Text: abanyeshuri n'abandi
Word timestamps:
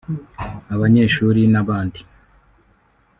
abanyeshuri 0.73 1.41
n'abandi 1.53 1.99